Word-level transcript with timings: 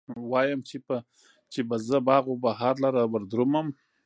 وايم، 0.31 0.59
چې 1.51 1.59
به 1.67 1.75
زه 1.87 1.97
باغ 2.07 2.23
و 2.29 2.41
بهار 2.45 2.75
لره 2.83 3.01
وردرومم 3.13 3.67